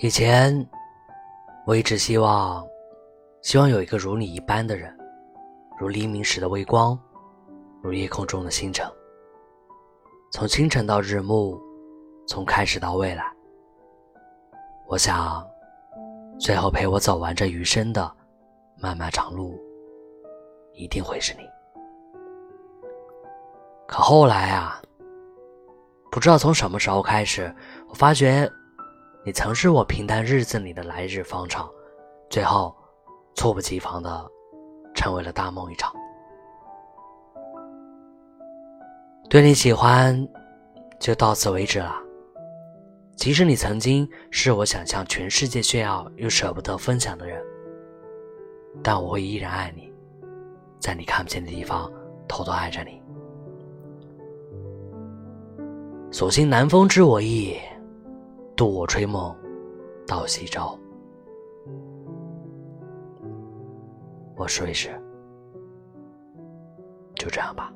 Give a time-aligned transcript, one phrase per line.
[0.00, 0.64] 以前，
[1.66, 2.64] 我一直希望，
[3.42, 4.96] 希望有一个如你一般的人，
[5.76, 6.96] 如黎明时的微光，
[7.82, 8.88] 如夜空中的星辰。
[10.30, 11.60] 从清晨到日暮，
[12.28, 13.24] 从开始到未来，
[14.86, 15.44] 我想，
[16.38, 18.08] 最后陪我走完这余生的
[18.80, 19.60] 漫漫长路，
[20.74, 21.40] 一定会是你。
[23.88, 24.80] 可后来啊，
[26.08, 27.52] 不知道从什么时候开始，
[27.88, 28.48] 我发觉。
[29.28, 31.68] 你曾是我平淡日子里的来日方长，
[32.30, 32.74] 最后
[33.34, 34.26] 猝不及防的
[34.94, 35.92] 成为了大梦一场。
[39.28, 40.26] 对你喜欢
[40.98, 41.94] 就到此为止了。
[43.16, 47.38] 即使你曾经是我想向全世界炫耀又舍不得分享的人，
[48.82, 49.92] 但我会依然爱你，
[50.80, 51.92] 在你看不见的地方
[52.26, 53.02] 偷偷爱着你。
[56.10, 57.58] 所幸南风知我意。
[58.58, 59.32] 渡我吹梦
[60.04, 60.76] 到西洲，
[64.34, 65.00] 我试一试，
[67.14, 67.72] 就这样吧。